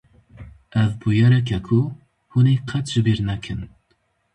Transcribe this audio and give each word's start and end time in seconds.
Ev 0.81 0.91
bûyerek 0.99 1.49
e 1.57 1.59
ku 1.65 1.79
hûn 2.31 2.47
ê 2.53 2.55
qet 2.69 2.85
ji 2.91 3.01
bîr 3.05 3.19
nekin! 3.27 3.59